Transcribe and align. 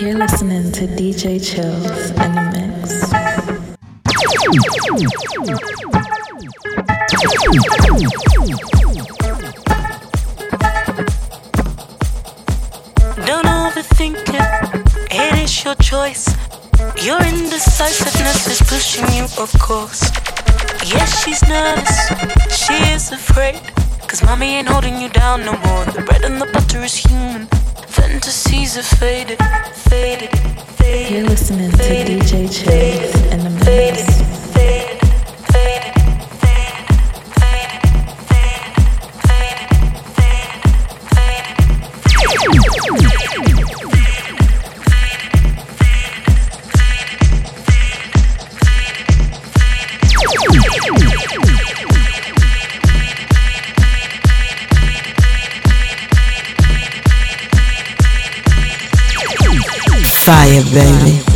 You're 0.00 0.18
listening 0.18 0.72
to 0.72 0.86
DJ 0.88 1.38
Chills 1.38 2.10
in 2.10 2.34
the 2.34 2.42
mix. 2.52 3.10
Don't 13.24 13.46
overthink 13.46 14.16
it, 14.28 15.12
it 15.12 15.38
is 15.44 15.64
your 15.64 15.76
choice. 15.76 16.26
Your 17.04 17.22
indecisiveness 17.22 18.48
is 18.48 18.62
pushing 18.68 19.06
you, 19.14 19.24
of 19.38 19.52
course. 19.60 20.02
Yes, 20.84 21.22
she's 21.22 21.40
nervous, 21.48 22.08
she 22.52 22.74
is 22.92 23.12
afraid. 23.12 23.60
Cause 24.08 24.24
mommy 24.24 24.56
ain't 24.56 24.66
holding 24.68 25.00
you 25.00 25.08
down 25.08 25.44
no 25.44 25.52
more. 25.52 25.84
The 25.84 26.02
bread 26.04 26.24
and 26.24 26.40
the 26.40 26.46
butter 26.46 26.82
is 26.82 26.96
human. 26.96 27.48
Fantasies 28.04 28.76
are 28.76 28.82
faded, 28.82 29.38
faded, 29.88 30.28
faded. 30.76 31.10
You're 31.10 31.26
listening 31.26 31.70
to 31.70 31.76
DJ 31.78 32.52
Chills 32.52 33.16
in 33.32 33.40
the 33.40 33.64
mix. 33.64 34.33
Fire, 60.24 60.64
baby. 60.72 61.33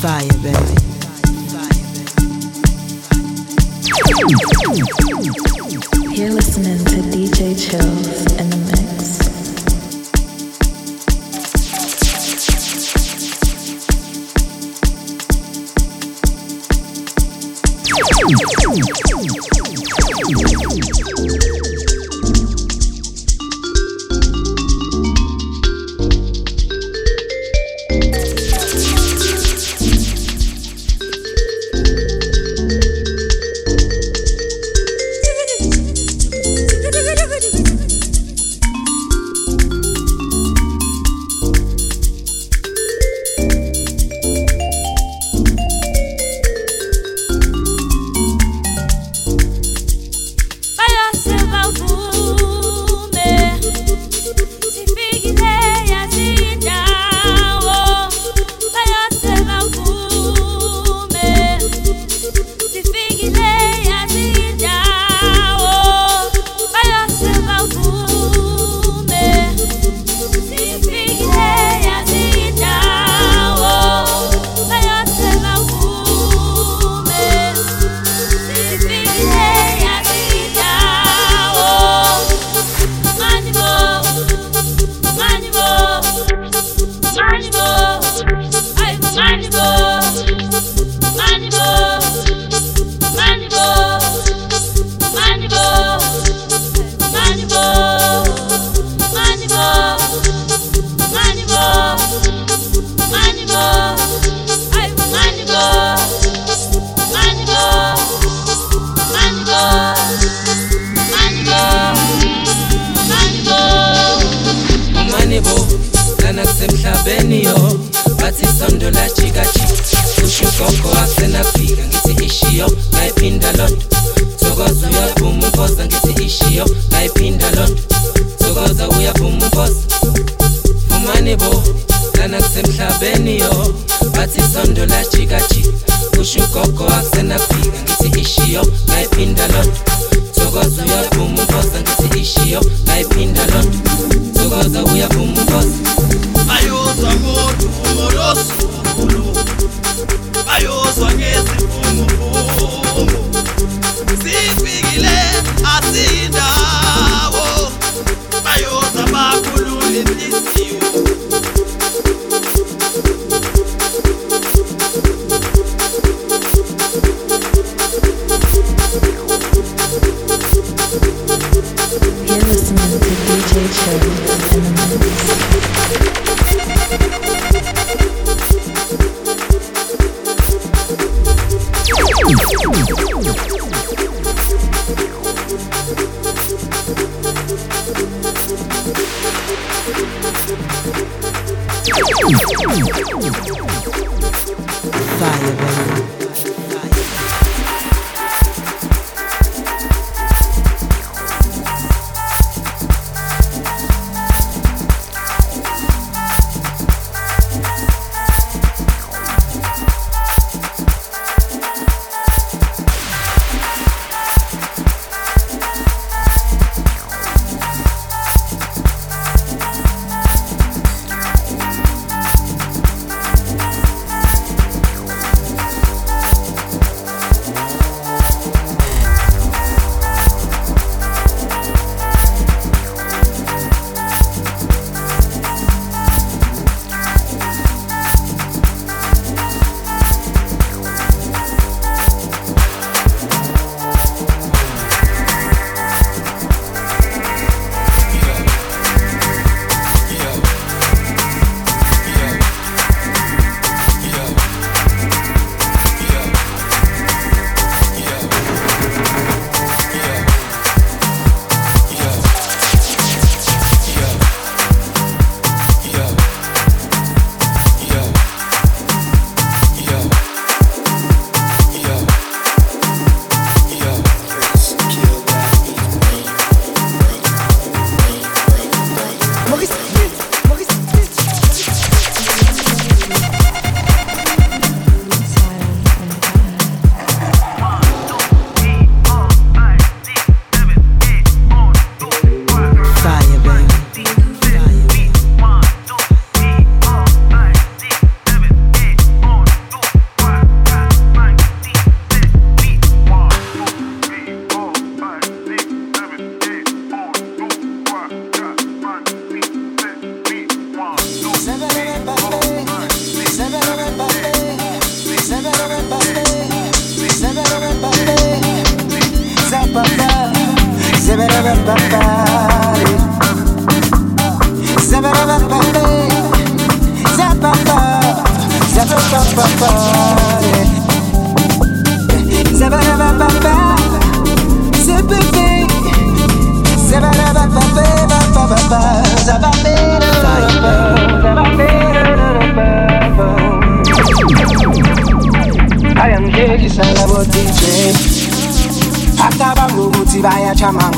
fire, 0.00 0.26
baby. 0.42 0.80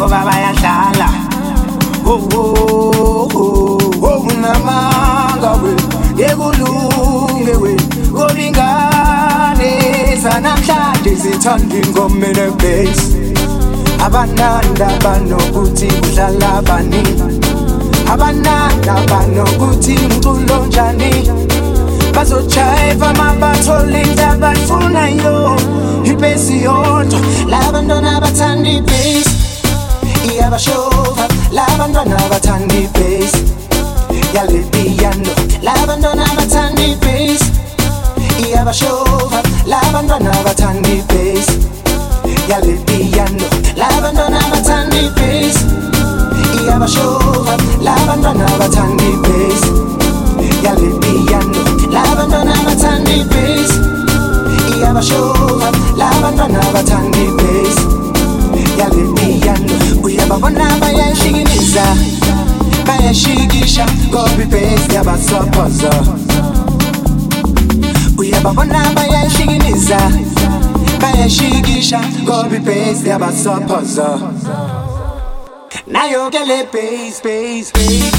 Ngoba 0.03 0.25
bayadlala 0.27 1.09
unamanga 4.27 5.53
we 5.63 5.73
ngekulunge 6.15 7.55
we 7.63 7.77
kolingane 8.11 9.71
zanamhlanje 10.23 11.15
zithanda 11.23 11.77
ingoma 11.77 12.27
enebhasi 12.27 13.17
abananda 14.05 14.89
banokuthi 15.05 15.87
kudlala 15.87 16.63
bani? 16.67 17.03
Abananda 18.13 18.95
banokuthi 19.11 19.93
mculo 19.93 20.67
njani? 20.67 21.31
Bazojayiva 22.15 23.15
mabathola 23.15 24.03
into 24.03 24.27
abayifunayo 24.27 25.57
ibhesi 26.05 26.63
yodwa. 26.65 27.21
Labantwana 27.49 28.21
bathanda 28.21 28.71
ibhesi 28.71 29.32
iyabashova 30.33 31.25
labantwana 31.53 32.17
bathanda 32.31 32.75
ibhesi 32.75 33.43
yale 34.35 34.59
piyano 34.73 35.31
labantwana 35.63 36.25
bathanda 36.37 36.83
ibhesi 36.83 37.51
iyabashova 38.47 39.43
labantwana 39.67 40.31
bathanda 40.45 40.89
ibhesi 40.89 41.57
yale 42.51 42.73
piyano 42.87 43.47
labantwana 43.77 44.41
bathanda 44.53 44.97
ibhesi 45.07 45.65
iyabashova 46.63 47.55
labantwana 47.87 48.47
bathanda 48.59 48.82
bayashikisha 63.73 63.87
ngoba 64.09 64.43
ibhesi 64.43 64.95
yabasophoza 64.95 65.91
uyababona 68.19 68.81
bayashikiliza 68.95 69.99
bayashikisha 71.01 72.01
ngoba 72.23 72.57
ibhesi 72.57 73.09
yabasophoza 73.09 74.09
nayo 75.87 76.31
ke 76.31 76.45
le 76.45 76.65
base 76.73 78.12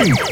Boom! 0.00 0.29